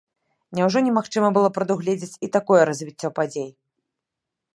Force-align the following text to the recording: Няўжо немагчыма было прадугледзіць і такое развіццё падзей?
Няўжо 0.59 0.79
немагчыма 0.85 1.29
было 1.35 1.49
прадугледзіць 1.57 2.19
і 2.29 2.31
такое 2.39 2.61
развіццё 2.71 3.09
падзей? 3.21 3.47